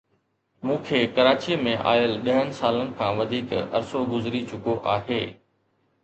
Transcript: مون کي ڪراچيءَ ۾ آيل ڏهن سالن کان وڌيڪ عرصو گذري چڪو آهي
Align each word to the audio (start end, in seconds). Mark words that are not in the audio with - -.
مون 0.67 0.77
کي 0.85 0.99
ڪراچيءَ 1.17 1.57
۾ 1.65 1.73
آيل 1.91 2.13
ڏهن 2.27 2.49
سالن 2.59 2.89
کان 3.01 3.19
وڌيڪ 3.19 3.53
عرصو 3.81 4.01
گذري 4.15 4.41
چڪو 4.53 4.75
آهي 4.95 5.21